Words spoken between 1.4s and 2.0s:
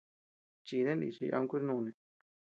kuch-nùni.